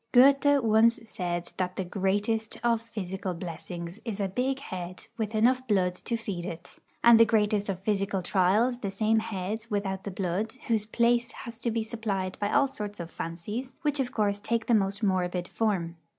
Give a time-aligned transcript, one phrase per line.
[0.13, 5.67] Goethe once said that the greatest of physical blessings is a big head with enough
[5.67, 10.09] blood to feed it, and the greatest of physical trials the same head without the
[10.09, 14.39] blood, whose place has to be supplied by all sorts of fancies, which of course
[14.39, 15.97] take the most morbid form.